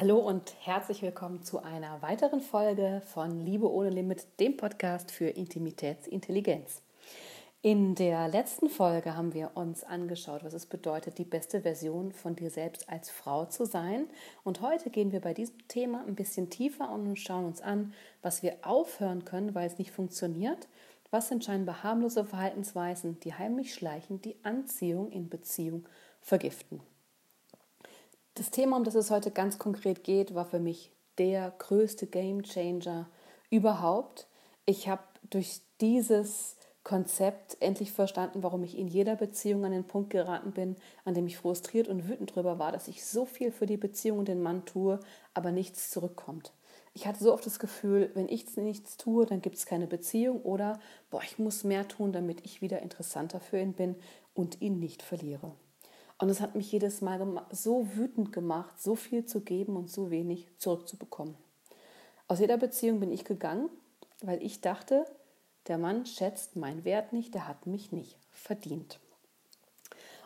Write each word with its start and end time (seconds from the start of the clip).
Hallo 0.00 0.16
und 0.16 0.54
herzlich 0.60 1.02
willkommen 1.02 1.42
zu 1.42 1.62
einer 1.62 2.00
weiteren 2.00 2.40
Folge 2.40 3.02
von 3.12 3.38
Liebe 3.38 3.70
ohne 3.70 3.90
Limit, 3.90 4.40
dem 4.40 4.56
Podcast 4.56 5.10
für 5.10 5.26
Intimitätsintelligenz. 5.26 6.80
In 7.60 7.94
der 7.96 8.26
letzten 8.28 8.70
Folge 8.70 9.14
haben 9.14 9.34
wir 9.34 9.50
uns 9.56 9.84
angeschaut, 9.84 10.42
was 10.42 10.54
es 10.54 10.64
bedeutet, 10.64 11.18
die 11.18 11.26
beste 11.26 11.60
Version 11.60 12.12
von 12.12 12.34
dir 12.34 12.48
selbst 12.48 12.88
als 12.88 13.10
Frau 13.10 13.44
zu 13.44 13.66
sein. 13.66 14.06
Und 14.42 14.62
heute 14.62 14.88
gehen 14.88 15.12
wir 15.12 15.20
bei 15.20 15.34
diesem 15.34 15.68
Thema 15.68 16.02
ein 16.06 16.14
bisschen 16.14 16.48
tiefer 16.48 16.90
und 16.90 17.18
schauen 17.18 17.44
uns 17.44 17.60
an, 17.60 17.92
was 18.22 18.42
wir 18.42 18.56
aufhören 18.62 19.26
können, 19.26 19.54
weil 19.54 19.66
es 19.66 19.76
nicht 19.76 19.90
funktioniert. 19.90 20.66
Was 21.10 21.28
sind 21.28 21.44
scheinbar 21.44 21.82
harmlose 21.82 22.24
Verhaltensweisen, 22.24 23.20
die 23.20 23.34
heimlich 23.34 23.74
schleichen, 23.74 24.22
die 24.22 24.42
Anziehung 24.44 25.12
in 25.12 25.28
Beziehung 25.28 25.86
vergiften. 26.22 26.80
Das 28.34 28.50
Thema, 28.50 28.76
um 28.76 28.84
das 28.84 28.94
es 28.94 29.10
heute 29.10 29.30
ganz 29.30 29.58
konkret 29.58 30.04
geht, 30.04 30.34
war 30.34 30.46
für 30.46 30.60
mich 30.60 30.92
der 31.18 31.52
größte 31.58 32.06
Game 32.06 32.42
Changer 32.42 33.08
überhaupt. 33.50 34.28
Ich 34.66 34.88
habe 34.88 35.02
durch 35.28 35.60
dieses 35.80 36.56
Konzept 36.84 37.58
endlich 37.60 37.92
verstanden, 37.92 38.42
warum 38.42 38.62
ich 38.62 38.78
in 38.78 38.88
jeder 38.88 39.16
Beziehung 39.16 39.64
an 39.64 39.72
den 39.72 39.86
Punkt 39.86 40.10
geraten 40.10 40.52
bin, 40.52 40.76
an 41.04 41.14
dem 41.14 41.26
ich 41.26 41.36
frustriert 41.36 41.88
und 41.88 42.08
wütend 42.08 42.30
darüber 42.30 42.58
war, 42.58 42.72
dass 42.72 42.88
ich 42.88 43.04
so 43.04 43.26
viel 43.26 43.52
für 43.52 43.66
die 43.66 43.76
Beziehung 43.76 44.18
und 44.18 44.28
den 44.28 44.42
Mann 44.42 44.64
tue, 44.64 45.00
aber 45.34 45.50
nichts 45.50 45.90
zurückkommt. 45.90 46.52
Ich 46.94 47.06
hatte 47.06 47.22
so 47.22 47.32
oft 47.32 47.44
das 47.44 47.58
Gefühl, 47.58 48.10
wenn 48.14 48.28
ich 48.28 48.56
nichts 48.56 48.96
tue, 48.96 49.26
dann 49.26 49.42
gibt 49.42 49.56
es 49.56 49.66
keine 49.66 49.86
Beziehung 49.86 50.40
oder 50.42 50.80
boah, 51.10 51.22
ich 51.22 51.38
muss 51.38 51.64
mehr 51.64 51.86
tun, 51.86 52.12
damit 52.12 52.44
ich 52.44 52.62
wieder 52.62 52.80
interessanter 52.80 53.40
für 53.40 53.58
ihn 53.58 53.74
bin 53.74 53.96
und 54.34 54.60
ihn 54.62 54.78
nicht 54.78 55.02
verliere. 55.02 55.52
Und 56.20 56.28
es 56.28 56.42
hat 56.42 56.54
mich 56.54 56.70
jedes 56.70 57.00
Mal 57.00 57.46
so 57.50 57.96
wütend 57.96 58.30
gemacht, 58.30 58.78
so 58.78 58.94
viel 58.94 59.24
zu 59.24 59.40
geben 59.40 59.76
und 59.76 59.90
so 59.90 60.10
wenig 60.10 60.46
zurückzubekommen. 60.58 61.34
Aus 62.28 62.40
jeder 62.40 62.58
Beziehung 62.58 63.00
bin 63.00 63.10
ich 63.10 63.24
gegangen, 63.24 63.70
weil 64.20 64.42
ich 64.42 64.60
dachte, 64.60 65.06
der 65.66 65.78
Mann 65.78 66.04
schätzt 66.04 66.56
meinen 66.56 66.84
Wert 66.84 67.14
nicht, 67.14 67.32
der 67.32 67.48
hat 67.48 67.66
mich 67.66 67.90
nicht 67.90 68.18
verdient. 68.30 69.00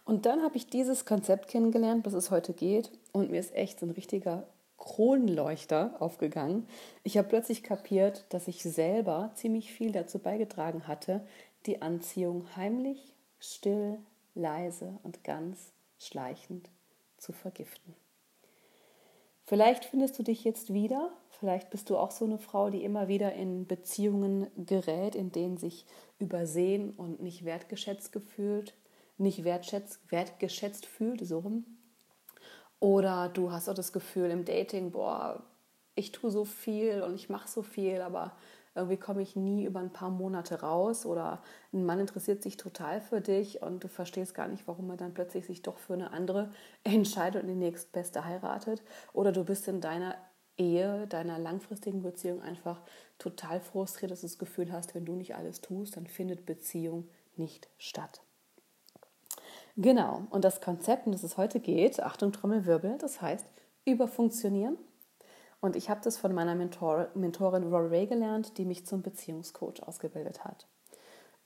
Und 0.05 0.27
dann 0.27 0.43
habe 0.43 0.57
ich 0.57 0.67
dieses 0.67 1.07
Konzept 1.07 1.47
kennengelernt, 1.47 2.05
was 2.05 2.13
es 2.13 2.33
heute 2.33 2.55
geht, 2.55 2.91
und 3.13 3.31
mir 3.31 3.39
ist 3.39 3.55
echt 3.55 3.81
ein 3.81 3.91
richtiger 3.91 4.49
Kronleuchter 4.79 5.95
aufgegangen. 6.01 6.67
Ich 7.05 7.17
habe 7.17 7.29
plötzlich 7.29 7.63
kapiert, 7.63 8.27
dass 8.31 8.49
ich 8.49 8.65
selber 8.65 9.31
ziemlich 9.37 9.73
viel 9.73 9.93
dazu 9.93 10.19
beigetragen 10.19 10.89
hatte, 10.89 11.25
die 11.67 11.83
Anziehung 11.83 12.45
heimlich, 12.57 13.15
still, 13.39 13.99
leise 14.35 14.99
und 15.05 15.23
ganz 15.23 15.74
schleichend 16.07 16.71
zu 17.19 17.33
vergiften. 17.33 17.95
Vielleicht 19.47 19.85
findest 19.85 20.19
du 20.19 20.23
dich 20.23 20.43
jetzt 20.45 20.73
wieder, 20.73 21.13
vielleicht 21.29 21.69
bist 21.69 21.91
du 21.91 21.99
auch 21.99 22.11
so 22.11 22.25
eine 22.25 22.39
Frau, 22.39 22.71
die 22.71 22.83
immer 22.83 23.09
wieder 23.09 23.35
in 23.35 23.67
Beziehungen 23.67 24.47
gerät, 24.57 25.15
in 25.15 25.33
denen 25.33 25.59
sich 25.59 25.85
übersehen 26.19 26.91
und 26.91 27.21
nicht 27.21 27.45
wertgeschätzt 27.45 28.11
gefühlt, 28.11 28.75
nicht 29.19 29.45
wertschätzt, 29.45 30.01
wertgeschätzt 30.11 30.87
fühlt, 30.87 31.27
so 31.27 31.41
rum. 31.41 31.67
Oder 32.81 33.29
du 33.29 33.53
hast 33.53 33.69
auch 33.69 33.75
das 33.75 33.93
Gefühl 33.93 34.31
im 34.31 34.47
Dating, 34.47 34.93
boah, 34.93 35.45
ich 35.95 36.11
tue 36.11 36.31
so 36.31 36.45
viel 36.45 37.03
und 37.03 37.15
ich 37.15 37.29
mache 37.29 37.49
so 37.49 37.63
viel, 37.63 38.01
aber 38.01 38.37
irgendwie 38.75 38.97
komme 38.97 39.23
ich 39.23 39.37
nie 39.37 39.65
über 39.65 39.81
ein 39.81 39.93
paar 39.93 40.11
Monate 40.11 40.61
raus 40.61 41.07
oder 41.07 41.43
ein 41.73 41.85
Mann 41.85 42.01
interessiert 42.01 42.43
sich 42.43 42.57
total 42.57 43.01
für 43.01 43.21
dich 43.21 43.63
und 43.63 43.85
du 43.85 43.89
verstehst 43.89 44.35
gar 44.35 44.49
nicht, 44.49 44.67
warum 44.67 44.91
er 44.91 44.97
dann 44.97 45.15
plötzlich 45.15 45.47
sich 45.47 45.63
doch 45.63 45.79
für 45.79 45.95
eine 45.95 46.13
andere 46.13 46.51
entscheidet 46.85 47.43
und 47.43 47.49
die 47.49 47.55
nächstbeste 47.55 48.25
heiratet 48.25 48.83
oder 49.13 49.33
du 49.33 49.45
bist 49.45 49.69
in 49.69 49.81
deiner 49.81 50.17
Ehe, 50.57 51.07
deiner 51.09 51.39
langfristigen 51.39 52.03
Beziehung 52.03 52.41
einfach 52.41 52.81
total 53.19 53.61
frustriert, 53.61 54.13
dass 54.13 54.21
du 54.21 54.27
das 54.27 54.39
Gefühl 54.39 54.71
hast, 54.73 54.95
wenn 54.95 55.05
du 55.05 55.15
nicht 55.17 55.35
alles 55.35 55.61
tust, 55.61 55.97
dann 55.97 56.07
findet 56.07 56.47
Beziehung 56.47 57.09
nicht 57.37 57.69
statt. 57.77 58.23
Genau, 59.77 60.23
und 60.31 60.45
das 60.45 60.61
Konzept, 60.61 61.07
um 61.07 61.13
das 61.13 61.25
es 61.25 61.37
heute 61.37 61.59
geht, 61.59 62.01
Achtung 62.01 62.31
Trommelwirbel, 62.31 62.99
das 62.99 63.21
heißt 63.21 63.45
überfunktionieren 63.85 64.79
und 65.65 65.77
ich 65.77 65.89
habe 65.89 66.03
das 66.05 66.19
von 66.19 66.35
meiner 66.35 66.55
Mentor, 66.55 67.09
Mentorin 67.15 67.73
Rory 67.73 67.89
Ray 67.89 68.07
gelernt, 68.07 68.59
die 68.59 68.67
mich 68.67 68.85
zum 68.85 69.01
Beziehungscoach 69.01 69.83
ausgebildet 69.83 70.45
hat. 70.45 70.67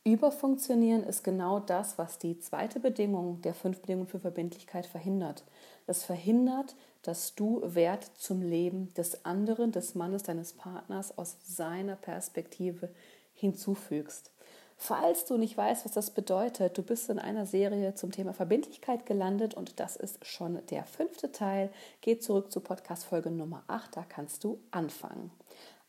Überfunktionieren 0.02 1.04
ist 1.04 1.22
genau 1.22 1.60
das, 1.60 1.98
was 1.98 2.18
die 2.18 2.36
zweite 2.40 2.80
Bedingung 2.80 3.40
der 3.42 3.54
fünf 3.54 3.80
Bedingungen 3.80 4.08
für 4.08 4.18
Verbindlichkeit 4.18 4.86
verhindert. 4.86 5.44
Es 5.86 6.02
verhindert, 6.02 6.74
dass 7.02 7.36
du 7.36 7.62
Wert 7.62 8.10
zum 8.16 8.42
Leben 8.42 8.92
des 8.94 9.24
anderen, 9.24 9.70
des 9.70 9.94
Mannes, 9.94 10.24
deines 10.24 10.52
Partners 10.52 11.16
aus 11.16 11.36
seiner 11.44 11.94
Perspektive 11.94 12.88
hinzufügst. 13.34 14.32
Falls 14.80 15.24
du 15.24 15.36
nicht 15.36 15.56
weißt, 15.56 15.84
was 15.84 15.92
das 15.92 16.12
bedeutet, 16.12 16.78
du 16.78 16.84
bist 16.84 17.10
in 17.10 17.18
einer 17.18 17.46
Serie 17.46 17.96
zum 17.96 18.12
Thema 18.12 18.32
Verbindlichkeit 18.32 19.06
gelandet 19.06 19.54
und 19.54 19.80
das 19.80 19.96
ist 19.96 20.24
schon 20.24 20.64
der 20.70 20.84
fünfte 20.84 21.32
Teil. 21.32 21.70
Geh 22.00 22.20
zurück 22.20 22.52
zu 22.52 22.60
Podcast-Folge 22.60 23.32
Nummer 23.32 23.64
8, 23.66 23.96
da 23.96 24.04
kannst 24.08 24.44
du 24.44 24.60
anfangen. 24.70 25.32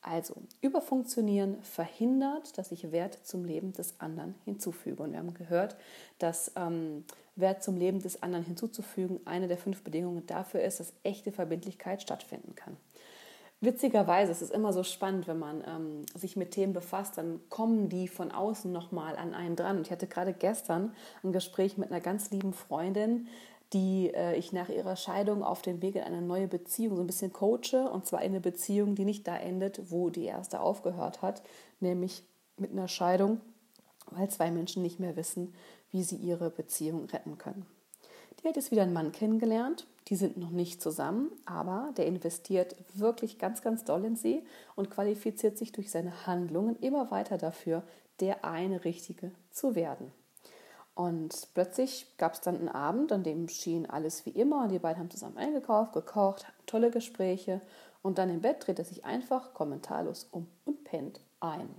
Also, 0.01 0.33
Überfunktionieren 0.61 1.61
verhindert, 1.61 2.57
dass 2.57 2.71
ich 2.71 2.91
Wert 2.91 3.19
zum 3.23 3.45
Leben 3.45 3.73
des 3.73 3.99
anderen 3.99 4.33
hinzufüge. 4.43 5.03
Und 5.03 5.11
wir 5.11 5.19
haben 5.19 5.35
gehört, 5.35 5.75
dass 6.17 6.51
ähm, 6.55 7.03
Wert 7.35 7.63
zum 7.63 7.77
Leben 7.77 8.01
des 8.01 8.23
anderen 8.23 8.45
hinzuzufügen 8.45 9.19
eine 9.25 9.47
der 9.47 9.57
fünf 9.57 9.83
Bedingungen 9.83 10.25
dafür 10.25 10.61
ist, 10.61 10.79
dass 10.79 10.93
echte 11.03 11.31
Verbindlichkeit 11.31 12.01
stattfinden 12.01 12.55
kann. 12.55 12.75
Witzigerweise 13.61 14.31
ist 14.31 14.41
es 14.41 14.51
immer 14.51 14.71
so 14.71 14.83
spannend, 14.83 15.27
wenn 15.27 15.39
man 15.39 15.63
ähm, 15.67 16.05
sich 16.15 16.37
mit 16.37 16.51
Themen 16.51 16.71
befasst, 16.71 17.17
dann 17.17 17.41
kommen 17.49 17.89
die 17.89 18.07
von 18.07 18.31
außen 18.31 18.71
nochmal 18.71 19.17
an 19.17 19.33
einen 19.33 19.57
dran. 19.57 19.77
Und 19.77 19.87
ich 19.87 19.91
hatte 19.91 20.07
gerade 20.07 20.31
gestern 20.31 20.93
ein 21.23 21.33
Gespräch 21.33 21.77
mit 21.77 21.91
einer 21.91 21.99
ganz 21.99 22.31
lieben 22.31 22.53
Freundin, 22.53 23.27
die 23.73 24.13
äh, 24.13 24.37
ich 24.37 24.53
nach 24.53 24.69
ihrer 24.69 24.95
Scheidung 24.95 25.43
auf 25.43 25.61
dem 25.61 25.81
Weg 25.81 25.95
in 25.95 26.03
eine 26.03 26.21
neue 26.21 26.47
Beziehung 26.47 26.95
so 26.95 27.03
ein 27.03 27.07
bisschen 27.07 27.33
coache. 27.33 27.89
Und 27.91 28.05
zwar 28.05 28.21
in 28.21 28.31
eine 28.31 28.39
Beziehung, 28.39 28.95
die 28.95 29.03
nicht 29.03 29.27
da 29.27 29.35
endet, 29.35 29.91
wo 29.91 30.09
die 30.09 30.23
erste 30.23 30.61
aufgehört 30.61 31.21
hat, 31.21 31.41
nämlich 31.81 32.23
mit 32.55 32.71
einer 32.71 32.87
Scheidung, 32.87 33.41
weil 34.09 34.29
zwei 34.29 34.51
Menschen 34.51 34.83
nicht 34.83 35.01
mehr 35.01 35.17
wissen, 35.17 35.53
wie 35.91 36.03
sie 36.03 36.15
ihre 36.15 36.49
Beziehung 36.49 37.05
retten 37.05 37.37
können. 37.37 37.65
Die 38.41 38.47
hat 38.47 38.55
jetzt 38.55 38.71
wieder 38.71 38.83
einen 38.83 38.93
Mann 38.93 39.11
kennengelernt. 39.11 39.85
Die 40.09 40.15
sind 40.15 40.37
noch 40.37 40.49
nicht 40.49 40.81
zusammen, 40.81 41.31
aber 41.45 41.93
der 41.95 42.07
investiert 42.07 42.75
wirklich 42.95 43.37
ganz, 43.37 43.61
ganz 43.61 43.83
doll 43.83 44.03
in 44.05 44.15
sie 44.15 44.43
und 44.75 44.89
qualifiziert 44.89 45.57
sich 45.57 45.71
durch 45.71 45.91
seine 45.91 46.25
Handlungen 46.25 46.75
immer 46.77 47.11
weiter 47.11 47.37
dafür, 47.37 47.83
der 48.19 48.43
eine 48.43 48.83
Richtige 48.85 49.31
zu 49.51 49.75
werden. 49.75 50.11
Und 50.95 51.47
plötzlich 51.53 52.07
gab 52.17 52.33
es 52.33 52.41
dann 52.41 52.57
einen 52.57 52.67
Abend, 52.67 53.13
an 53.13 53.23
dem 53.23 53.47
schien 53.47 53.85
alles 53.85 54.25
wie 54.25 54.31
immer. 54.31 54.67
Die 54.67 54.79
beiden 54.79 54.99
haben 54.99 55.11
zusammen 55.11 55.37
eingekauft, 55.37 55.93
gekocht, 55.93 56.45
hatten 56.45 56.65
tolle 56.65 56.91
Gespräche. 56.91 57.61
Und 58.01 58.17
dann 58.17 58.29
im 58.29 58.41
Bett 58.41 58.67
dreht 58.67 58.79
er 58.79 58.85
sich 58.85 59.05
einfach 59.05 59.53
kommentarlos 59.53 60.27
um 60.31 60.47
und 60.65 60.83
pennt 60.83 61.21
ein. 61.39 61.69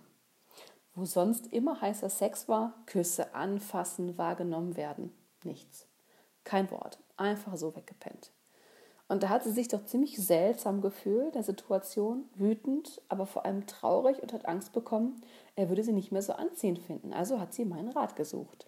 Wo 0.95 1.05
sonst 1.05 1.53
immer 1.53 1.81
heißer 1.81 2.09
Sex 2.09 2.49
war, 2.49 2.73
Küsse, 2.87 3.35
anfassen, 3.35 4.17
wahrgenommen 4.17 4.77
werden, 4.77 5.13
nichts. 5.45 5.87
Kein 6.45 6.71
Wort, 6.71 6.99
einfach 7.21 7.57
so 7.57 7.77
weggepennt. 7.77 8.33
Und 9.09 9.23
da 9.23 9.29
hat 9.29 9.43
sie 9.43 9.51
sich 9.51 9.69
doch 9.69 9.85
ziemlich 9.85 10.17
seltsam 10.25 10.81
gefühlt, 10.81 11.35
der 11.35 11.43
Situation, 11.43 12.29
wütend, 12.37 13.03
aber 13.09 13.27
vor 13.27 13.45
allem 13.45 13.67
traurig 13.67 14.23
und 14.23 14.33
hat 14.33 14.47
Angst 14.47 14.73
bekommen, 14.73 15.21
er 15.57 15.69
würde 15.69 15.83
sie 15.83 15.93
nicht 15.93 16.13
mehr 16.13 16.23
so 16.23 16.33
anziehend 16.33 16.79
finden. 16.79 17.13
Also 17.13 17.41
hat 17.41 17.53
sie 17.53 17.65
meinen 17.65 17.89
Rat 17.89 18.15
gesucht. 18.15 18.67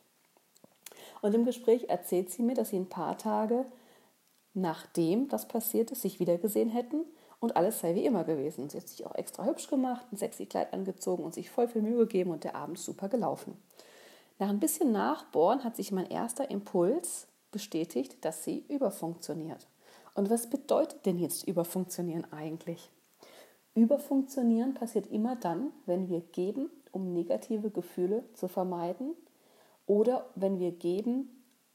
Und 1.21 1.35
im 1.35 1.45
Gespräch 1.45 1.89
erzählt 1.89 2.31
sie 2.31 2.43
mir, 2.43 2.55
dass 2.55 2.71
sie 2.71 2.77
ein 2.77 2.89
paar 2.89 3.17
Tage 3.19 3.67
nachdem 4.55 5.29
das 5.29 5.49
passiert 5.49 5.91
ist, 5.91 6.03
sich 6.03 6.21
wiedergesehen 6.21 6.69
hätten 6.69 7.05
und 7.41 7.57
alles 7.57 7.81
sei 7.81 7.95
wie 7.95 8.05
immer 8.05 8.25
gewesen. 8.25 8.69
Sie 8.69 8.79
hat 8.79 8.89
sich 8.89 9.07
auch 9.07 9.15
extra 9.15 9.45
hübsch 9.45 9.69
gemacht, 9.69 10.07
ein 10.13 10.17
sexy 10.17 10.47
Kleid 10.47 10.73
angezogen 10.73 11.25
und 11.25 11.35
sich 11.35 11.51
voll 11.51 11.69
viel 11.69 11.83
Mühe 11.83 12.07
gegeben 12.07 12.31
und 12.31 12.45
der 12.45 12.55
Abend 12.55 12.79
super 12.79 13.09
gelaufen. 13.09 13.57
Nach 14.39 14.49
ein 14.49 14.61
bisschen 14.61 14.93
Nachbohren 14.93 15.65
hat 15.65 15.77
sich 15.77 15.93
mein 15.93 16.11
erster 16.11 16.51
Impuls 16.51 17.29
bestätigt, 17.53 18.25
dass 18.25 18.43
sie 18.43 18.65
überfunktioniert. 18.69 19.69
Und 20.15 20.31
was 20.31 20.51
bedeutet 20.51 21.07
denn 21.07 21.19
jetzt 21.19 21.47
überfunktionieren 21.47 22.31
eigentlich? 22.33 22.91
Überfunktionieren 23.75 24.75
passiert 24.75 25.07
immer 25.07 25.37
dann, 25.37 25.71
wenn 25.87 26.09
wir 26.09 26.21
geben, 26.21 26.71
um 26.91 27.15
negative 27.15 27.71
Gefühle 27.71 28.25
zu 28.35 28.49
vermeiden 28.49 29.15
oder 29.87 30.27
wenn 30.35 30.59
wir 30.59 30.73
geben, 30.73 31.31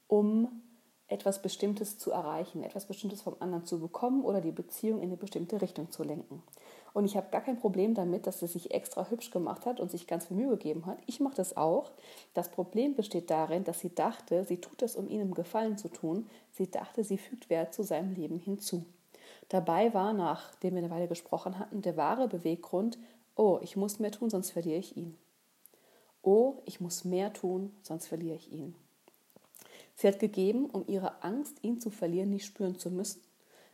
um 0.06 0.62
etwas 1.08 1.42
Bestimmtes 1.42 1.98
zu 1.98 2.12
erreichen, 2.12 2.62
etwas 2.62 2.86
Bestimmtes 2.86 3.22
vom 3.22 3.36
anderen 3.40 3.64
zu 3.64 3.80
bekommen 3.80 4.24
oder 4.24 4.40
die 4.40 4.52
Beziehung 4.52 4.98
in 4.98 5.08
eine 5.08 5.16
bestimmte 5.16 5.60
Richtung 5.60 5.90
zu 5.90 6.04
lenken. 6.04 6.42
Und 6.94 7.04
ich 7.04 7.16
habe 7.16 7.28
gar 7.30 7.42
kein 7.42 7.58
Problem 7.58 7.94
damit, 7.94 8.26
dass 8.26 8.40
sie 8.40 8.46
sich 8.46 8.72
extra 8.72 9.08
hübsch 9.10 9.30
gemacht 9.30 9.66
hat 9.66 9.80
und 9.80 9.90
sich 9.90 10.06
ganz 10.06 10.26
viel 10.26 10.36
Mühe 10.36 10.50
gegeben 10.50 10.86
hat. 10.86 10.98
Ich 11.06 11.20
mache 11.20 11.36
das 11.36 11.56
auch. 11.56 11.90
Das 12.34 12.50
Problem 12.50 12.94
besteht 12.94 13.30
darin, 13.30 13.64
dass 13.64 13.80
sie 13.80 13.94
dachte, 13.94 14.44
sie 14.44 14.60
tut 14.60 14.82
das, 14.82 14.96
um 14.96 15.08
ihnen 15.08 15.34
Gefallen 15.34 15.78
zu 15.78 15.88
tun. 15.88 16.28
Sie 16.52 16.70
dachte, 16.70 17.04
sie 17.04 17.18
fügt 17.18 17.50
Wert 17.50 17.74
zu 17.74 17.82
seinem 17.82 18.14
Leben 18.14 18.38
hinzu. 18.38 18.84
Dabei 19.48 19.94
war, 19.94 20.12
nachdem 20.12 20.74
wir 20.74 20.82
eine 20.82 20.90
Weile 20.90 21.08
gesprochen 21.08 21.58
hatten, 21.58 21.82
der 21.82 21.96
wahre 21.96 22.28
Beweggrund, 22.28 22.98
oh, 23.36 23.58
ich 23.62 23.76
muss 23.76 23.98
mehr 23.98 24.10
tun, 24.10 24.30
sonst 24.30 24.50
verliere 24.50 24.78
ich 24.78 24.96
ihn. 24.96 25.16
Oh, 26.22 26.56
ich 26.66 26.80
muss 26.80 27.04
mehr 27.04 27.32
tun, 27.32 27.72
sonst 27.82 28.06
verliere 28.06 28.36
ich 28.36 28.52
ihn. 28.52 28.74
Sie 29.94 30.06
hat 30.06 30.18
gegeben, 30.18 30.66
um 30.66 30.84
ihre 30.86 31.22
Angst, 31.22 31.56
ihn 31.62 31.80
zu 31.80 31.90
verlieren, 31.90 32.30
nicht 32.30 32.44
spüren 32.44 32.78
zu 32.78 32.90
müssen. 32.90 33.20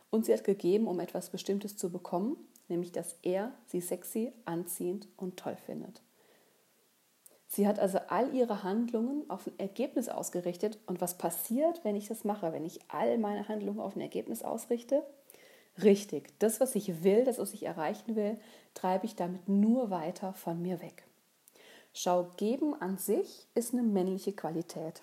Und 0.09 0.25
sie 0.25 0.33
hat 0.33 0.43
gegeben, 0.43 0.87
um 0.87 0.99
etwas 0.99 1.29
Bestimmtes 1.29 1.75
zu 1.75 1.91
bekommen, 1.91 2.37
nämlich 2.67 2.91
dass 2.91 3.15
er 3.21 3.51
sie 3.67 3.81
sexy, 3.81 4.33
anziehend 4.45 5.07
und 5.17 5.37
toll 5.37 5.55
findet. 5.65 6.01
Sie 7.47 7.67
hat 7.67 7.79
also 7.79 7.99
all 8.09 8.33
ihre 8.33 8.63
Handlungen 8.63 9.29
auf 9.29 9.47
ein 9.47 9.57
Ergebnis 9.57 10.09
ausgerichtet. 10.09 10.77
Und 10.87 10.99
was 10.99 11.17
passiert, 11.17 11.83
wenn 11.83 11.95
ich 11.95 12.07
das 12.07 12.23
mache, 12.23 12.51
wenn 12.51 12.65
ich 12.65 12.79
all 12.89 13.17
meine 13.17 13.47
Handlungen 13.47 13.79
auf 13.79 13.95
ein 13.95 14.01
Ergebnis 14.01 14.43
ausrichte? 14.43 15.03
Richtig, 15.81 16.37
das, 16.39 16.59
was 16.59 16.75
ich 16.75 17.03
will, 17.03 17.23
das, 17.23 17.37
was 17.37 17.53
ich 17.53 17.63
erreichen 17.63 18.15
will, 18.15 18.37
treibe 18.73 19.05
ich 19.05 19.15
damit 19.15 19.47
nur 19.47 19.89
weiter 19.89 20.33
von 20.33 20.61
mir 20.61 20.81
weg. 20.81 21.03
Schau, 21.93 22.29
geben 22.35 22.73
an 22.73 22.97
sich 22.97 23.47
ist 23.55 23.73
eine 23.73 23.83
männliche 23.83 24.33
Qualität. 24.33 25.01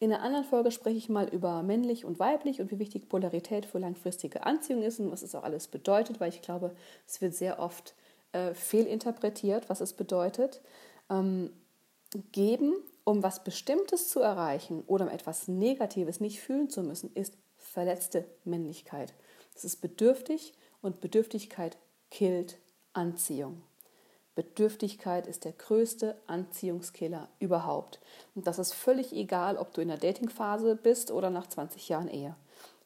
In 0.00 0.12
einer 0.12 0.22
anderen 0.22 0.44
Folge 0.44 0.70
spreche 0.70 0.96
ich 0.96 1.08
mal 1.08 1.28
über 1.28 1.62
männlich 1.62 2.04
und 2.04 2.18
weiblich 2.18 2.60
und 2.60 2.70
wie 2.70 2.78
wichtig 2.78 3.08
Polarität 3.08 3.66
für 3.66 3.78
langfristige 3.78 4.44
Anziehung 4.44 4.82
ist 4.82 5.00
und 5.00 5.10
was 5.10 5.22
es 5.22 5.34
auch 5.34 5.44
alles 5.44 5.68
bedeutet, 5.68 6.20
weil 6.20 6.30
ich 6.30 6.42
glaube, 6.42 6.74
es 7.06 7.20
wird 7.20 7.34
sehr 7.34 7.58
oft 7.58 7.94
äh, 8.32 8.54
fehlinterpretiert, 8.54 9.68
was 9.68 9.80
es 9.80 9.92
bedeutet. 9.92 10.60
Ähm, 11.10 11.50
geben, 12.32 12.74
um 13.04 13.22
was 13.22 13.44
Bestimmtes 13.44 14.08
zu 14.08 14.20
erreichen 14.20 14.82
oder 14.86 15.06
um 15.06 15.10
etwas 15.10 15.48
Negatives 15.48 16.20
nicht 16.20 16.40
fühlen 16.40 16.70
zu 16.70 16.82
müssen, 16.82 17.12
ist 17.14 17.36
verletzte 17.56 18.24
Männlichkeit. 18.44 19.14
Es 19.54 19.64
ist 19.64 19.80
bedürftig 19.80 20.52
und 20.82 21.00
Bedürftigkeit 21.00 21.76
killt 22.10 22.58
Anziehung. 22.92 23.62
Bedürftigkeit 24.34 25.26
ist 25.26 25.44
der 25.44 25.52
größte 25.52 26.20
Anziehungskiller 26.26 27.28
überhaupt. 27.38 28.00
Und 28.34 28.46
das 28.46 28.58
ist 28.58 28.74
völlig 28.74 29.12
egal, 29.12 29.56
ob 29.56 29.72
du 29.72 29.80
in 29.80 29.88
der 29.88 29.98
Datingphase 29.98 30.74
bist 30.74 31.10
oder 31.10 31.30
nach 31.30 31.46
20 31.46 31.88
Jahren 31.88 32.08
Ehe. 32.08 32.34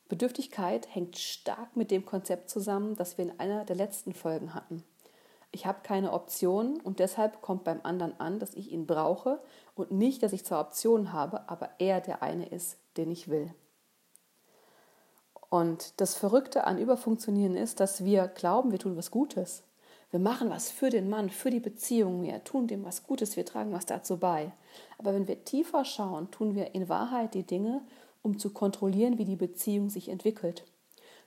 Bedürftigkeit 0.08 0.94
hängt 0.94 1.18
stark 1.18 1.76
mit 1.76 1.90
dem 1.90 2.04
Konzept 2.04 2.50
zusammen, 2.50 2.96
das 2.96 3.18
wir 3.18 3.26
in 3.26 3.40
einer 3.40 3.64
der 3.64 3.76
letzten 3.76 4.14
Folgen 4.14 4.54
hatten. 4.54 4.84
Ich 5.50 5.66
habe 5.66 5.80
keine 5.82 6.12
Option 6.12 6.80
und 6.80 6.98
deshalb 6.98 7.40
kommt 7.40 7.64
beim 7.64 7.80
anderen 7.82 8.18
an, 8.20 8.38
dass 8.38 8.54
ich 8.54 8.70
ihn 8.70 8.86
brauche 8.86 9.40
und 9.74 9.90
nicht, 9.90 10.22
dass 10.22 10.34
ich 10.34 10.44
zwar 10.44 10.60
Optionen 10.60 11.12
habe, 11.12 11.48
aber 11.48 11.70
er 11.78 12.00
der 12.02 12.22
eine 12.22 12.46
ist, 12.46 12.78
den 12.98 13.10
ich 13.10 13.28
will. 13.28 13.54
Und 15.48 15.98
das 16.00 16.14
Verrückte 16.14 16.64
an 16.64 16.78
Überfunktionieren 16.78 17.56
ist, 17.56 17.80
dass 17.80 18.04
wir 18.04 18.28
glauben, 18.28 18.70
wir 18.70 18.78
tun 18.78 18.98
was 18.98 19.10
Gutes. 19.10 19.62
Wir 20.10 20.20
machen 20.20 20.49
was 20.49 20.70
für 20.70 20.88
den 20.88 21.10
Mann, 21.10 21.28
für 21.28 21.50
die 21.50 21.60
Beziehung, 21.60 22.22
wir 22.22 22.43
tun 22.43 22.66
dem 22.66 22.82
was 22.84 23.02
Gutes, 23.02 23.37
wir 23.37 23.44
tragen 23.44 23.72
was 23.72 23.84
dazu 23.84 24.16
bei. 24.16 24.52
Aber 24.96 25.12
wenn 25.12 25.28
wir 25.28 25.44
tiefer 25.44 25.84
schauen, 25.84 26.31
tun 26.31 26.55
wir 26.55 26.75
in 26.75 26.88
Wahrheit 26.88 27.34
die 27.34 27.43
Dinge, 27.43 27.82
um 28.22 28.38
zu 28.38 28.50
kontrollieren, 28.50 29.19
wie 29.19 29.26
die 29.26 29.37
Beziehung 29.37 29.90
sich 29.90 30.08
entwickelt. 30.08 30.64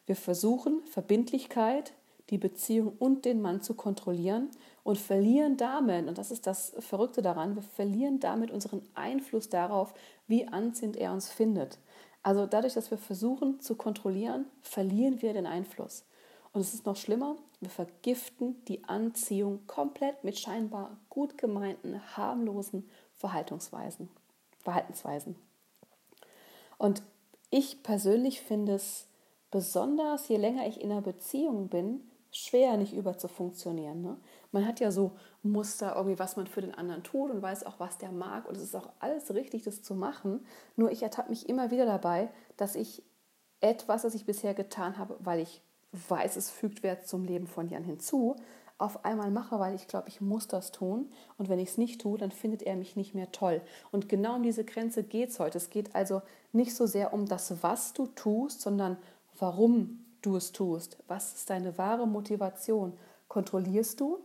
Wir 0.08 0.16
versuchen 0.16 0.82
Verbindlichkeit, 0.86 1.94
die 2.32 2.40
Beziehung 2.40 2.94
und 2.98 3.26
den 3.26 3.42
Mann 3.42 3.62
zu 3.62 3.76
kontrollieren 3.76 4.50
und 4.84 4.98
verlieren 4.98 5.58
damit, 5.58 6.08
und 6.08 6.18
das 6.18 6.32
ist 6.32 6.48
das 6.48 6.74
Verrückte 6.80 7.22
daran, 7.22 7.56
wir 7.56 7.62
verlieren 7.62 8.20
damit 8.20 8.50
unseren 8.50 8.82
Einfluss 8.96 9.50
darauf, 9.50 9.94
wie 10.28 10.48
anziehend 10.48 10.98
er 10.98 11.14
uns 11.14 11.30
findet. 11.30 11.78
Also 12.24 12.48
dadurch, 12.48 12.74
dass 12.74 12.90
wir 12.90 12.98
versuchen 12.98 13.60
zu 13.60 13.76
kontrollieren, 13.76 14.46
verlieren 14.62 15.22
wir 15.22 15.34
den 15.34 15.46
Einfluss. 15.46 16.06
Und 16.54 16.62
es 16.62 16.74
ist 16.74 16.86
noch 16.86 16.96
schlimmer, 16.96 17.36
wir 17.62 17.70
vergiften 17.70 18.64
die 18.66 18.84
Anziehung 18.86 19.66
komplett 19.68 20.24
mit 20.24 20.38
scheinbar 20.38 20.98
gut 21.10 21.38
gemeinten, 21.38 22.02
harmlosen 22.18 22.90
Verhaltensweisen. 23.14 24.10
Verhaltensweisen. 24.60 25.36
Und 26.78 27.04
ich 27.52 27.84
persönlich 27.84 28.42
finde 28.42 28.74
es 28.74 29.08
besonders, 29.52 30.28
je 30.28 30.38
länger 30.38 30.68
ich 30.68 30.82
in 30.82 30.92
einer 30.92 31.02
Beziehung 31.02 31.68
bin, 31.68 32.02
schwer, 32.32 32.78
nicht 32.78 32.94
über 32.94 33.18
zu 33.18 33.28
funktionieren. 33.28 34.02
Ne? 34.02 34.18
Man 34.52 34.66
hat 34.66 34.80
ja 34.80 34.90
so 34.90 35.12
Muster, 35.44 35.96
irgendwie, 35.96 36.18
was 36.18 36.38
man 36.38 36.48
für 36.48 36.62
den 36.62 36.74
anderen 36.74 37.04
tut 37.04 37.30
und 37.30 37.42
weiß 37.42 37.66
auch, 37.66 37.80
was 37.80 38.00
der 38.00 38.12
mag. 38.12 38.48
Und 38.48 38.58
es 38.58 38.64
ist 38.64 38.76
auch 38.76 38.90
alles 39.00 39.34
richtig, 39.34 39.64
das 39.64 39.84
zu 39.84 39.94
machen. 39.94 40.46
Nur 40.76 40.92
ich 40.92 41.04
ertappe 41.04 41.30
mich 41.30 41.48
immer 41.48 41.70
wieder 41.70 41.86
dabei, 41.86 42.30
dass 42.58 42.76
ich 42.76 43.04
etwas, 43.60 44.02
das 44.02 44.16
ich 44.16 44.26
bisher 44.26 44.54
getan 44.56 44.98
habe, 44.98 45.18
weil 45.20 45.42
ich 45.42 45.62
weiß, 45.92 46.36
es 46.38 46.50
fügt 46.50 46.84
Wert 46.84 47.08
zum 47.08 47.26
Leben 47.26 47.48
von 47.48 47.68
Jan 47.68 47.84
hinzu, 47.84 48.36
auf 48.82 49.06
einmal 49.06 49.30
mache, 49.30 49.60
weil 49.60 49.76
ich 49.76 49.88
glaube, 49.88 50.10
ich 50.10 50.22
muss 50.22 50.48
das 50.48 50.72
tun. 50.72 51.08
Und 51.38 51.50
wenn 51.50 51.60
ich 51.60 51.70
es 51.70 51.78
nicht 51.78 52.02
tue, 52.02 52.18
dann 52.18 52.32
findet 52.32 52.64
er 52.64 52.76
mich 52.76 52.96
nicht 52.96 53.14
mehr 53.14 53.32
toll. 53.32 53.62
Und 53.92 54.10
genau 54.10 54.36
um 54.36 54.44
diese 54.44 54.66
Grenze 54.66 55.04
geht 55.04 55.30
es 55.30 55.40
heute. 55.40 55.60
Es 55.60 55.70
geht 55.70 55.94
also 55.94 56.24
nicht 56.52 56.76
so 56.76 56.88
sehr 56.88 57.14
um 57.14 57.28
das, 57.28 57.62
was 57.62 57.94
du 57.94 58.08
tust, 58.08 58.62
sondern 58.62 58.98
warum 59.38 60.04
du 60.24 60.36
es 60.36 60.52
tust. 60.52 60.98
Was 61.08 61.34
ist 61.36 61.50
deine 61.52 61.78
wahre 61.78 62.08
Motivation? 62.08 62.94
Kontrollierst 63.28 64.00
du 64.00 64.20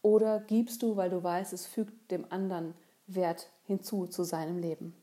oder 0.00 0.40
gibst 0.40 0.82
du, 0.82 0.96
weil 0.96 1.10
du 1.10 1.22
weißt, 1.22 1.52
es 1.52 1.66
fügt 1.66 2.10
dem 2.12 2.24
anderen 2.30 2.74
Wert 3.08 3.50
hinzu 3.64 4.06
zu 4.06 4.22
seinem 4.22 4.58
Leben? 4.58 4.94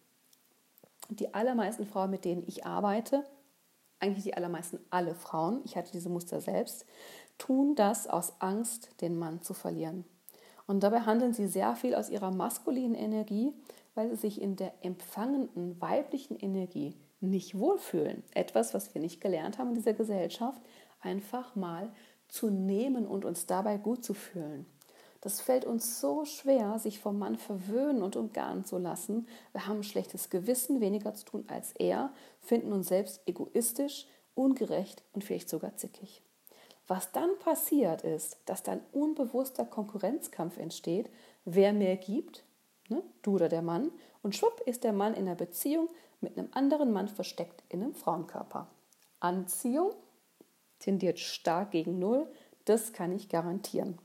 Die 1.09 1.33
allermeisten 1.33 1.85
Frauen, 1.85 2.11
mit 2.11 2.25
denen 2.25 2.43
ich 2.47 2.65
arbeite, 2.65 3.25
eigentlich 4.05 4.23
die 4.25 4.37
allermeisten 4.37 4.79
alle 4.89 5.15
Frauen, 5.15 5.61
ich 5.65 5.75
hatte 5.75 5.91
diese 5.91 6.09
Muster 6.09 6.41
selbst, 6.41 6.85
tun 7.37 7.75
das 7.75 8.07
aus 8.07 8.33
Angst, 8.39 9.01
den 9.01 9.17
Mann 9.17 9.41
zu 9.41 9.53
verlieren. 9.53 10.05
Und 10.67 10.83
dabei 10.83 11.01
handeln 11.01 11.33
sie 11.33 11.47
sehr 11.47 11.75
viel 11.75 11.95
aus 11.95 12.09
ihrer 12.09 12.31
maskulinen 12.31 12.95
Energie, 12.95 13.53
weil 13.93 14.09
sie 14.09 14.15
sich 14.15 14.41
in 14.41 14.55
der 14.55 14.73
empfangenden 14.81 15.79
weiblichen 15.81 16.37
Energie 16.37 16.95
nicht 17.19 17.57
wohlfühlen. 17.57 18.23
Etwas, 18.33 18.73
was 18.73 18.93
wir 18.93 19.01
nicht 19.01 19.21
gelernt 19.21 19.57
haben 19.57 19.69
in 19.69 19.75
dieser 19.75 19.93
Gesellschaft, 19.93 20.61
einfach 21.01 21.55
mal 21.55 21.91
zu 22.27 22.49
nehmen 22.49 23.05
und 23.05 23.25
uns 23.25 23.45
dabei 23.45 23.77
gut 23.77 24.03
zu 24.03 24.13
fühlen. 24.13 24.65
Das 25.25 25.41
fällt 25.41 25.65
uns 25.65 25.99
so 25.99 26.23
schwer, 26.23 26.77
sich 26.77 26.99
vom 26.99 27.17
Mann 27.17 27.35
verwöhnen 27.35 28.03
und 28.03 28.15
umgarnen 28.15 28.63
zu 28.63 28.77
lassen. 28.77 29.27
Wir 29.53 29.65
haben 29.65 29.77
ein 29.77 29.83
schlechtes 29.83 30.29
Gewissen, 30.29 30.81
weniger 30.81 31.15
zu 31.15 31.25
tun 31.25 31.45
als 31.47 31.71
er, 31.71 32.13
finden 32.41 32.71
uns 32.71 32.89
selbst 32.89 33.21
egoistisch, 33.25 34.05
ungerecht 34.35 35.01
und 35.13 35.23
vielleicht 35.23 35.49
sogar 35.49 35.77
zickig. 35.77 36.21
Was 36.87 37.11
dann 37.11 37.39
passiert 37.39 38.03
ist, 38.03 38.37
dass 38.45 38.61
dann 38.61 38.81
unbewusster 38.91 39.65
Konkurrenzkampf 39.65 40.59
entsteht, 40.59 41.09
wer 41.43 41.73
mehr 41.73 41.97
gibt, 41.97 42.43
ne, 42.89 43.01
du 43.23 43.33
oder 43.33 43.49
der 43.49 43.63
Mann, 43.63 43.89
und 44.21 44.35
schwupp 44.35 44.61
ist 44.67 44.83
der 44.83 44.93
Mann 44.93 45.15
in 45.15 45.25
einer 45.25 45.33
Beziehung 45.33 45.89
mit 46.21 46.37
einem 46.37 46.49
anderen 46.51 46.93
Mann 46.93 47.07
versteckt 47.07 47.63
in 47.69 47.81
einem 47.81 47.95
Frauenkörper. 47.95 48.67
Anziehung 49.21 49.89
tendiert 50.77 51.17
stark 51.17 51.71
gegen 51.71 51.97
Null, 51.97 52.27
das 52.65 52.93
kann 52.93 53.11
ich 53.11 53.27
garantieren. 53.27 53.97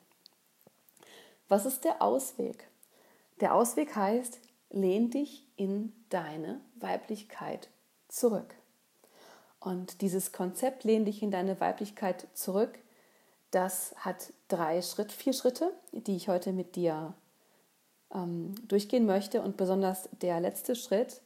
Was 1.50 1.66
ist 1.66 1.82
der 1.82 2.00
Ausweg? 2.00 2.68
Der 3.40 3.56
Ausweg 3.56 3.96
heißt, 3.96 4.38
lehn 4.70 5.10
dich 5.10 5.48
in 5.56 5.92
deine 6.08 6.60
Weiblichkeit 6.76 7.68
zurück. 8.06 8.54
Und 9.58 10.00
dieses 10.00 10.30
Konzept, 10.30 10.84
lehn 10.84 11.04
dich 11.04 11.24
in 11.24 11.32
deine 11.32 11.58
Weiblichkeit 11.58 12.28
zurück, 12.34 12.78
das 13.50 13.96
hat 13.96 14.32
drei 14.46 14.80
Schritt, 14.80 15.10
vier 15.10 15.32
Schritte, 15.32 15.72
die 15.90 16.14
ich 16.14 16.28
heute 16.28 16.52
mit 16.52 16.76
dir 16.76 17.14
ähm, 18.14 18.54
durchgehen 18.68 19.04
möchte. 19.04 19.42
Und 19.42 19.56
besonders 19.56 20.08
der 20.22 20.38
letzte 20.38 20.76
Schritt, 20.76 21.20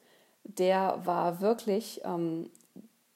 der 0.45 1.04
war 1.04 1.43
wirklich 1.43 2.00
ähm, 2.02 2.50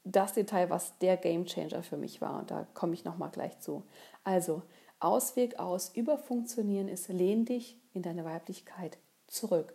das 0.04 0.34
Detail, 0.34 0.68
was 0.68 0.98
der 0.98 1.16
Game 1.16 1.46
Changer 1.46 1.82
für 1.82 1.96
mich 1.96 2.20
war. 2.20 2.38
Und 2.38 2.50
da 2.50 2.66
komme 2.74 2.92
ich 2.92 3.06
nochmal 3.06 3.30
gleich 3.30 3.58
zu. 3.60 3.82
Also, 4.24 4.60
Ausweg 5.00 5.58
aus 5.58 5.90
Überfunktionieren 5.94 6.88
ist, 6.88 7.08
lehn 7.08 7.44
dich 7.44 7.80
in 7.92 8.02
deine 8.02 8.24
Weiblichkeit 8.24 8.98
zurück. 9.26 9.74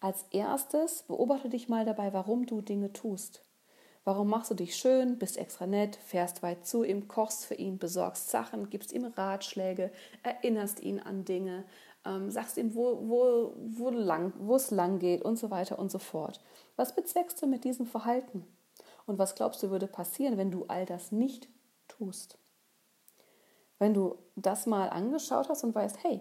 Als 0.00 0.24
erstes 0.30 1.04
beobachte 1.04 1.48
dich 1.48 1.68
mal 1.68 1.84
dabei, 1.84 2.12
warum 2.12 2.46
du 2.46 2.60
Dinge 2.60 2.92
tust. 2.92 3.42
Warum 4.04 4.28
machst 4.28 4.50
du 4.50 4.54
dich 4.54 4.76
schön, 4.76 5.18
bist 5.18 5.36
extra 5.36 5.66
nett, 5.66 5.96
fährst 5.96 6.42
weit 6.42 6.64
zu 6.64 6.84
ihm, 6.84 7.08
kochst 7.08 7.44
für 7.44 7.54
ihn, 7.54 7.78
besorgst 7.78 8.30
Sachen, 8.30 8.70
gibst 8.70 8.92
ihm 8.92 9.04
Ratschläge, 9.04 9.90
erinnerst 10.22 10.80
ihn 10.80 11.00
an 11.00 11.24
Dinge, 11.24 11.64
ähm, 12.04 12.30
sagst 12.30 12.56
ihm, 12.56 12.74
wo, 12.74 13.08
wo, 13.08 13.54
wo, 13.56 13.90
lang, 13.90 14.32
wo 14.38 14.54
es 14.54 14.70
lang 14.70 15.00
geht 15.00 15.22
und 15.22 15.38
so 15.38 15.50
weiter 15.50 15.78
und 15.78 15.90
so 15.90 15.98
fort. 15.98 16.40
Was 16.76 16.94
bezweckst 16.94 17.42
du 17.42 17.46
mit 17.46 17.64
diesem 17.64 17.86
Verhalten? 17.86 18.46
Und 19.06 19.18
was 19.18 19.34
glaubst 19.34 19.62
du 19.62 19.70
würde 19.70 19.88
passieren, 19.88 20.36
wenn 20.36 20.52
du 20.52 20.66
all 20.66 20.86
das 20.86 21.10
nicht 21.10 21.48
tust? 21.88 22.38
Wenn 23.78 23.94
du 23.94 24.16
das 24.36 24.66
mal 24.66 24.88
angeschaut 24.88 25.48
hast 25.48 25.64
und 25.64 25.74
weißt, 25.74 26.02
hey, 26.02 26.20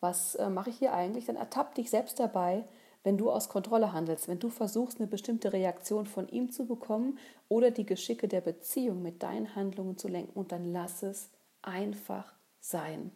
was 0.00 0.34
äh, 0.34 0.50
mache 0.50 0.70
ich 0.70 0.78
hier 0.78 0.92
eigentlich, 0.92 1.26
dann 1.26 1.36
ertapp 1.36 1.74
dich 1.74 1.90
selbst 1.90 2.18
dabei, 2.18 2.64
wenn 3.04 3.18
du 3.18 3.30
aus 3.30 3.48
Kontrolle 3.48 3.92
handelst, 3.92 4.28
wenn 4.28 4.38
du 4.38 4.48
versuchst, 4.48 4.98
eine 4.98 5.08
bestimmte 5.08 5.52
Reaktion 5.52 6.06
von 6.06 6.28
ihm 6.28 6.50
zu 6.50 6.66
bekommen 6.66 7.18
oder 7.48 7.70
die 7.70 7.86
Geschicke 7.86 8.28
der 8.28 8.40
Beziehung 8.40 9.02
mit 9.02 9.22
deinen 9.22 9.54
Handlungen 9.54 9.98
zu 9.98 10.08
lenken 10.08 10.38
und 10.38 10.52
dann 10.52 10.72
lass 10.72 11.02
es 11.02 11.30
einfach 11.62 12.32
sein. 12.60 13.12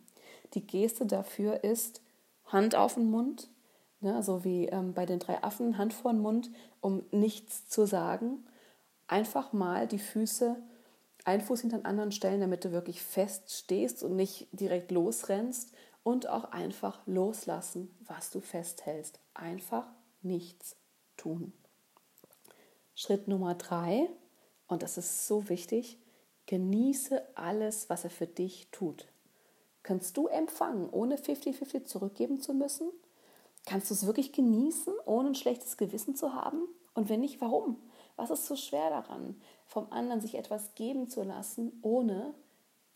Die 0.54 0.66
Geste 0.66 1.06
dafür 1.06 1.64
ist 1.64 2.02
Hand 2.46 2.74
auf 2.74 2.94
den 2.94 3.10
Mund, 3.10 3.48
ne, 4.00 4.22
so 4.22 4.44
wie 4.44 4.66
ähm, 4.66 4.92
bei 4.92 5.06
den 5.06 5.18
drei 5.18 5.42
Affen, 5.42 5.78
Hand 5.78 5.92
vor 5.92 6.12
den 6.12 6.20
Mund, 6.20 6.50
um 6.80 7.04
nichts 7.10 7.68
zu 7.68 7.86
sagen. 7.86 8.44
Einfach 9.08 9.52
mal 9.52 9.86
die 9.86 9.98
Füße, 9.98 10.56
ein 11.26 11.40
Fuß 11.40 11.62
hinter 11.62 11.78
den 11.78 11.86
anderen 11.86 12.12
stellen, 12.12 12.40
damit 12.40 12.64
du 12.64 12.70
wirklich 12.70 13.02
fest 13.02 13.50
stehst 13.50 14.04
und 14.04 14.14
nicht 14.14 14.46
direkt 14.52 14.92
losrennst 14.92 15.72
und 16.04 16.28
auch 16.28 16.52
einfach 16.52 17.04
loslassen, 17.06 17.90
was 18.06 18.30
du 18.30 18.40
festhältst. 18.40 19.18
Einfach 19.34 19.88
nichts 20.22 20.76
tun. 21.16 21.52
Schritt 22.94 23.26
Nummer 23.26 23.56
drei, 23.56 24.08
und 24.68 24.84
das 24.84 24.98
ist 24.98 25.26
so 25.26 25.48
wichtig, 25.48 25.98
genieße 26.46 27.20
alles, 27.36 27.90
was 27.90 28.04
er 28.04 28.10
für 28.10 28.28
dich 28.28 28.68
tut. 28.70 29.08
Kannst 29.82 30.16
du 30.16 30.28
empfangen, 30.28 30.88
ohne 30.90 31.16
50-50 31.16 31.86
zurückgeben 31.86 32.40
zu 32.40 32.54
müssen? 32.54 32.88
Kannst 33.66 33.90
du 33.90 33.94
es 33.94 34.06
wirklich 34.06 34.32
genießen, 34.32 34.94
ohne 35.06 35.30
ein 35.30 35.34
schlechtes 35.34 35.76
Gewissen 35.76 36.14
zu 36.14 36.34
haben? 36.34 36.68
Und 36.94 37.08
wenn 37.08 37.20
nicht, 37.20 37.40
warum? 37.40 37.78
Was 38.16 38.30
ist 38.30 38.46
so 38.46 38.56
schwer 38.56 38.90
daran, 38.90 39.40
vom 39.66 39.92
anderen 39.92 40.20
sich 40.20 40.36
etwas 40.36 40.74
geben 40.74 41.08
zu 41.08 41.22
lassen, 41.22 41.78
ohne 41.82 42.34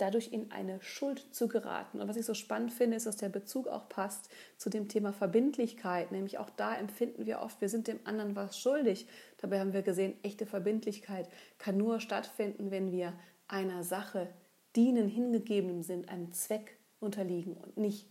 dadurch 0.01 0.33
in 0.33 0.51
eine 0.51 0.81
Schuld 0.83 1.35
zu 1.35 1.49
geraten. 1.49 2.01
Und 2.01 2.09
was 2.09 2.17
ich 2.17 2.25
so 2.25 2.35
spannend 2.35 2.73
finde, 2.73 2.97
ist, 2.97 3.07
dass 3.07 3.17
der 3.17 3.29
Bezug 3.29 3.69
auch 3.69 3.89
passt 3.89 4.31
zu 4.57 4.71
dem 4.71 4.89
Thema 4.89 5.13
Verbindlichkeit. 5.13 6.11
Nämlich 6.11 6.39
auch 6.39 6.51
da 6.51 6.75
empfinden 6.75 7.27
wir 7.27 7.41
oft, 7.41 7.61
wir 7.61 7.69
sind 7.69 7.87
dem 7.87 8.01
anderen 8.05 8.35
was 8.35 8.59
schuldig. 8.59 9.07
Dabei 9.39 9.61
haben 9.61 9.73
wir 9.73 9.83
gesehen, 9.83 10.15
echte 10.23 10.47
Verbindlichkeit 10.47 11.29
kann 11.59 11.77
nur 11.77 12.01
stattfinden, 12.01 12.71
wenn 12.71 12.93
wir 12.93 13.13
einer 13.47 13.85
Sache 13.85 14.29
dienen, 14.77 15.09
hingegeben 15.09 15.83
sind, 15.83 16.09
einem 16.09 16.33
Zweck 16.33 16.79
unterliegen 17.01 17.55
und 17.55 17.77
nicht 17.77 18.07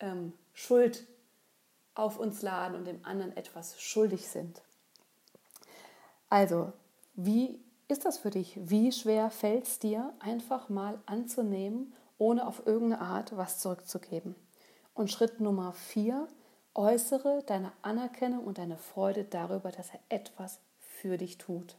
ähm, 0.00 0.32
Schuld 0.52 1.06
auf 1.94 2.18
uns 2.18 2.42
laden 2.42 2.76
und 2.76 2.86
dem 2.86 3.04
anderen 3.04 3.36
etwas 3.36 3.80
schuldig 3.80 4.28
sind. 4.28 4.62
Also, 6.28 6.72
wie 7.14 7.60
ist 7.88 8.04
das 8.04 8.18
für 8.18 8.30
dich? 8.30 8.58
Wie 8.60 8.90
schwer 8.90 9.30
fällt 9.30 9.64
es 9.64 9.78
dir, 9.78 10.12
einfach 10.18 10.68
mal 10.68 10.98
anzunehmen, 11.06 11.92
ohne 12.18 12.46
auf 12.46 12.66
irgendeine 12.66 13.02
Art 13.02 13.36
was 13.36 13.60
zurückzugeben? 13.60 14.34
Und 14.94 15.10
Schritt 15.10 15.40
Nummer 15.40 15.72
vier, 15.72 16.26
äußere 16.74 17.42
deine 17.46 17.72
Anerkennung 17.82 18.44
und 18.44 18.58
deine 18.58 18.76
Freude 18.76 19.24
darüber, 19.24 19.70
dass 19.70 19.90
er 19.90 20.00
etwas 20.08 20.58
für 20.78 21.16
dich 21.16 21.38
tut. 21.38 21.76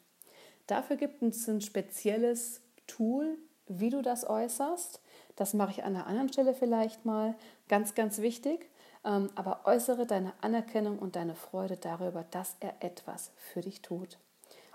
Dafür 0.66 0.96
gibt 0.96 1.22
es 1.22 1.48
ein 1.48 1.62
spezielles 1.62 2.62
Tool, 2.88 3.38
wie 3.68 3.90
du 3.90 4.02
das 4.02 4.30
äußerst. 4.30 5.02
Das 5.36 5.54
mache 5.54 5.72
ich 5.72 5.84
an 5.84 5.96
einer 5.96 6.08
anderen 6.08 6.32
Stelle 6.32 6.54
vielleicht 6.54 7.06
mal. 7.06 7.36
Ganz, 7.68 7.96
ganz 7.96 8.20
wichtig. 8.20 8.70
Ähm, 9.04 9.30
aber 9.36 9.62
äußere 9.66 10.06
deine 10.06 10.34
Anerkennung 10.42 11.00
und 11.00 11.16
deine 11.16 11.36
Freude 11.36 11.78
darüber, 11.78 12.24
dass 12.32 12.56
er 12.60 12.76
etwas 12.82 13.32
für 13.36 13.62
dich 13.62 13.82
tut. 13.82 14.18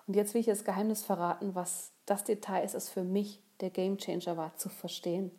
Und 0.06 0.14
jetzt 0.16 0.34
will 0.34 0.40
ich 0.40 0.46
das 0.46 0.64
Geheimnis 0.64 1.04
verraten, 1.04 1.54
was 1.54 1.92
das 2.06 2.24
Detail 2.24 2.64
ist, 2.64 2.74
das 2.74 2.88
für 2.88 3.04
mich 3.04 3.40
der 3.60 3.70
Game 3.70 3.98
Changer 3.98 4.36
war, 4.36 4.56
zu 4.56 4.68
verstehen. 4.68 5.30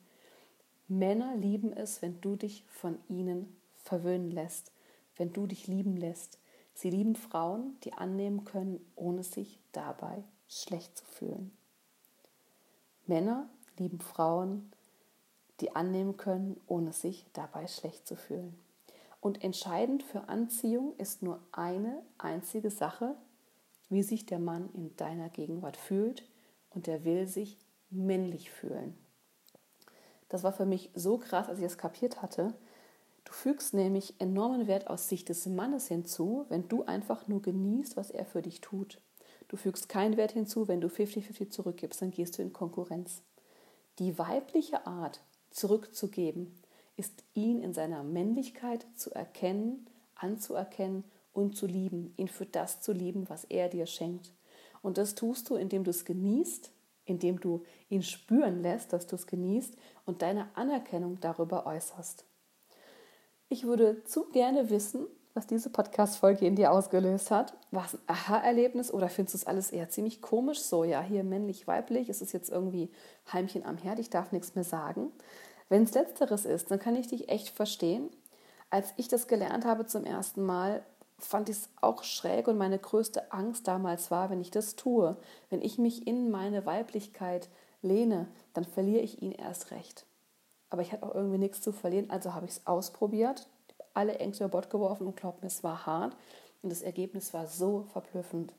Männer 0.88 1.36
lieben 1.36 1.74
es, 1.74 2.01
wenn 2.01 2.22
du 2.22 2.36
dich 2.36 2.63
von 2.67 2.98
ihnen 3.10 3.55
verwöhnen 3.75 4.32
lässt, 4.32 4.72
wenn 5.17 5.34
du 5.34 5.48
dich 5.48 5.67
lieben 5.67 5.98
lässt. 5.98 6.39
Sie 6.74 6.89
lieben 6.89 7.15
Frauen, 7.15 7.77
die 7.84 7.93
annehmen 7.93 8.46
können, 8.46 8.79
ohne 8.96 9.24
sich 9.24 9.60
dabei 9.72 10.24
schlecht 10.48 10.98
zu 10.98 11.05
fühlen. 11.05 11.51
Männer 13.05 13.50
lieben 13.77 14.00
Frauen, 14.00 14.72
die 15.60 15.75
annehmen 15.75 16.17
können, 16.17 16.60
ohne 16.67 16.93
sich 16.93 17.25
dabei 17.34 17.67
schlecht 17.67 18.08
zu 18.08 18.15
fühlen. 18.15 18.58
Und 19.20 19.43
entscheidend 19.43 20.03
für 20.03 20.27
Anziehung 20.27 20.96
ist 20.98 21.22
nur 21.22 21.39
eine 21.51 22.01
einzige 22.17 22.70
Sache, 22.70 23.15
wie 23.94 24.04
sich 24.04 24.26
der 24.26 24.40
Mann 24.40 24.70
in 24.74 24.96
deiner 24.98 25.30
Gegenwart 25.30 25.78
fühlt 25.78 26.24
und 26.70 26.88
er 26.88 27.06
will 27.06 27.28
sich 27.28 27.58
männlich 27.90 28.52
fühlen. 28.52 28.98
Das 30.30 30.44
war 30.44 30.54
für 30.54 30.66
mich 30.66 30.90
so 30.96 31.18
krass, 31.18 31.48
als 31.48 31.60
ich 31.60 31.66
es 31.66 31.78
kapiert 31.78 32.22
hatte. 32.22 32.54
Du 33.24 33.34
fügst 33.34 33.74
nämlich 33.74 34.16
enormen 34.20 34.68
Wert 34.68 34.88
aus 34.88 35.08
Sicht 35.08 35.30
des 35.30 35.46
Mannes 35.46 35.88
hinzu, 35.88 36.46
wenn 36.50 36.68
du 36.68 36.84
einfach 36.84 37.28
nur 37.28 37.42
genießt, 37.42 37.96
was 37.96 38.10
er 38.10 38.26
für 38.26 38.42
dich 38.42 38.62
tut. 38.62 39.00
Du 39.48 39.58
fügst 39.58 39.90
keinen 39.90 40.18
Wert 40.18 40.32
hinzu, 40.32 40.68
wenn 40.68 40.82
du 40.82 40.88
50-50 40.88 41.50
zurückgibst, 41.50 42.02
dann 42.02 42.12
gehst 42.12 42.38
du 42.38 42.42
in 42.42 42.52
Konkurrenz. 42.52 43.22
Die 44.00 44.18
weibliche 44.18 44.88
Art, 44.88 45.22
zurückzugeben, 45.52 46.56
ist 46.98 47.24
ihn 47.36 47.62
in 47.62 47.74
seiner 47.74 48.04
Männlichkeit 48.04 48.86
zu 48.96 49.12
erkennen, 49.14 49.88
anzuerkennen 50.16 51.04
und 51.34 51.58
zu 51.58 51.68
lieben, 51.68 52.13
ihn 52.18 52.28
für 52.28 52.46
das 52.46 52.82
zu 52.82 52.92
lieben, 52.92 53.30
was 53.30 53.44
er 53.46 53.70
dir 53.70 53.86
schenkt. 53.86 54.32
Und 54.82 54.98
das 54.98 55.16
tust 55.16 55.50
du, 55.50 55.56
indem 55.56 55.84
du 55.84 55.90
es 55.90 56.06
genießt, 56.06 56.72
indem 57.06 57.40
du 57.40 57.63
ihn 57.90 58.04
spüren 58.04 58.62
lässt, 58.62 58.94
dass 58.94 59.08
du 59.08 59.16
es 59.16 59.28
genießt 59.28 59.75
und 60.06 60.22
deine 60.22 60.48
Anerkennung 60.56 61.20
darüber 61.20 61.66
äußerst. 61.66 62.25
Ich 63.50 63.66
würde 63.66 64.04
zu 64.06 64.30
gerne 64.32 64.70
wissen, 64.70 65.06
was 65.34 65.48
diese 65.48 65.70
Podcast-Folge 65.70 66.46
in 66.46 66.56
dir 66.56 66.72
ausgelöst 66.72 67.32
hat. 67.32 67.54
War 67.72 67.86
es 67.86 67.96
ein 67.96 68.02
Aha-Erlebnis 68.08 68.94
oder 68.94 69.10
findest 69.10 69.34
du 69.34 69.38
es 69.40 69.48
alles 69.48 69.72
eher 69.72 69.90
ziemlich 69.90 70.22
komisch? 70.22 70.62
So, 70.62 70.84
ja, 70.84 71.02
hier 71.02 71.24
männlich-weiblich, 71.24 72.10
ist 72.10 72.22
es 72.22 72.32
jetzt 72.32 72.52
irgendwie 72.52 72.92
Heimchen 73.32 73.66
am 73.66 73.78
Herd, 73.78 74.00
ich 74.00 74.10
darf 74.10 74.32
nichts 74.32 74.56
mehr 74.56 74.63
sagen. 74.63 75.12
Wenn 75.70 75.84
es 75.84 75.94
Letzteres 75.94 76.46
ist, 76.46 76.70
dann 76.70 76.80
kann 76.80 76.96
ich 76.96 77.08
dich 77.08 77.30
echt 77.30 77.50
verstehen. 77.50 78.10
Als 78.70 78.94
ich 78.98 79.08
das 79.08 79.28
gelernt 79.28 79.66
habe 79.66 79.86
zum 79.86 80.04
ersten 80.04 80.44
Mal, 80.44 80.84
fand 81.25 81.50
ich 81.50 81.58
es 81.58 81.70
auch 81.82 82.03
schräg 82.03 82.48
und 82.48 82.58
meine 82.58 82.80
größte 82.80 83.32
Angst 83.32 83.68
damals 83.68 84.12
war, 84.12 84.30
wenn 84.30 84.42
ich 84.42 84.51
das 84.51 84.75
tue, 84.75 85.18
wenn 85.50 85.62
ich 85.62 85.77
mich 85.77 86.08
in 86.08 86.32
meine 86.32 86.65
Weiblichkeit 86.65 87.50
lehne, 87.82 88.27
dann 88.53 88.63
verliere 88.63 89.01
ich 89.01 89.22
ihn 89.22 89.32
erst 89.32 89.72
recht. 89.72 90.06
Aber 90.70 90.82
ich 90.82 90.92
hatte 90.92 91.06
auch 91.06 91.13
irgendwie 91.13 91.38
nichts 91.38 91.62
zu 91.62 91.72
verlieren, 91.72 92.10
also 92.10 92.34
habe 92.34 92.46
ich 92.46 92.53
es 92.53 92.68
ausprobiert, 92.68 93.48
alle 93.94 94.20
Ängste 94.20 94.44
über 94.44 94.51
Bord 94.51 94.70
geworfen 94.70 95.08
und 95.08 95.15
glaubt 95.15 95.42
mir, 95.42 95.48
es 95.48 95.63
war 95.63 95.86
hart 95.86 96.15
und 96.62 96.72
das 96.72 96.82
Ergebnis 96.82 97.34
war 97.34 97.48
so 97.48 97.84
verblüffend. 97.92 98.53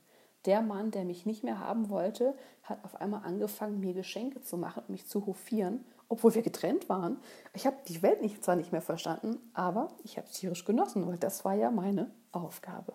Der 0.44 0.60
Mann, 0.60 0.90
der 0.90 1.04
mich 1.04 1.26
nicht 1.26 1.42
mehr 1.42 1.58
haben 1.58 1.88
wollte, 1.88 2.34
hat 2.62 2.84
auf 2.84 2.96
einmal 3.00 3.24
angefangen, 3.24 3.80
mir 3.80 3.94
Geschenke 3.94 4.42
zu 4.42 4.56
machen 4.58 4.80
und 4.80 4.90
mich 4.90 5.06
zu 5.06 5.26
hofieren 5.26 5.84
obwohl 6.14 6.34
wir 6.34 6.42
getrennt 6.42 6.88
waren. 6.88 7.18
Ich 7.54 7.66
habe 7.66 7.76
die 7.88 8.00
Welt 8.00 8.22
nicht, 8.22 8.44
zwar 8.44 8.54
nicht 8.54 8.70
mehr 8.70 8.82
verstanden, 8.82 9.40
aber 9.52 9.88
ich 10.04 10.16
habe 10.16 10.28
es 10.28 10.34
tierisch 10.34 10.64
genossen, 10.64 11.08
weil 11.08 11.18
das 11.18 11.44
war 11.44 11.54
ja 11.54 11.72
meine 11.72 12.12
Aufgabe. 12.30 12.92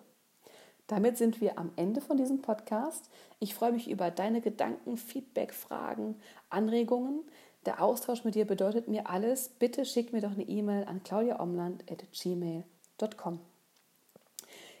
Damit 0.86 1.18
sind 1.18 1.42
wir 1.42 1.58
am 1.58 1.70
Ende 1.76 2.00
von 2.00 2.16
diesem 2.16 2.40
Podcast. 2.40 3.10
Ich 3.38 3.54
freue 3.54 3.72
mich 3.72 3.90
über 3.90 4.10
deine 4.10 4.40
Gedanken, 4.40 4.96
Feedback, 4.96 5.52
Fragen, 5.52 6.16
Anregungen. 6.48 7.20
Der 7.66 7.82
Austausch 7.82 8.24
mit 8.24 8.36
dir 8.36 8.46
bedeutet 8.46 8.88
mir 8.88 9.10
alles. 9.10 9.50
Bitte 9.50 9.84
schick 9.84 10.14
mir 10.14 10.22
doch 10.22 10.32
eine 10.32 10.48
E-Mail 10.48 10.86
an 10.86 11.02
claudiaomland.gmail.com. 11.02 13.40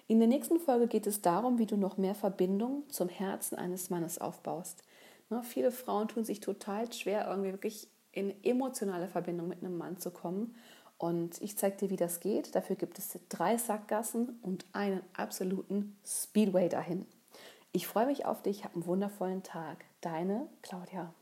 In 0.08 0.18
der 0.18 0.28
nächsten 0.28 0.58
Folge 0.58 0.86
geht 0.88 1.06
es 1.06 1.20
darum, 1.20 1.58
wie 1.58 1.66
du 1.66 1.76
noch 1.76 1.98
mehr 1.98 2.14
Verbindung 2.14 2.88
zum 2.88 3.10
Herzen 3.10 3.58
eines 3.58 3.90
Mannes 3.90 4.18
aufbaust. 4.18 4.82
Ne, 5.28 5.42
viele 5.44 5.70
Frauen 5.70 6.08
tun 6.08 6.24
sich 6.24 6.40
total 6.40 6.90
schwer, 6.92 7.28
irgendwie 7.28 7.52
wirklich 7.52 7.86
in 8.12 8.34
emotionale 8.44 9.08
Verbindung 9.08 9.48
mit 9.48 9.62
einem 9.62 9.76
Mann 9.76 9.98
zu 9.98 10.10
kommen. 10.10 10.54
Und 10.98 11.40
ich 11.40 11.56
zeige 11.56 11.76
dir, 11.76 11.90
wie 11.90 11.96
das 11.96 12.20
geht. 12.20 12.54
Dafür 12.54 12.76
gibt 12.76 12.98
es 12.98 13.18
drei 13.28 13.56
Sackgassen 13.56 14.38
und 14.42 14.66
einen 14.72 15.02
absoluten 15.14 15.96
Speedway 16.04 16.68
dahin. 16.68 17.06
Ich 17.72 17.86
freue 17.86 18.06
mich 18.06 18.26
auf 18.26 18.42
dich, 18.42 18.64
hab 18.64 18.74
einen 18.74 18.86
wundervollen 18.86 19.42
Tag. 19.42 19.84
Deine 20.00 20.48
Claudia. 20.62 21.14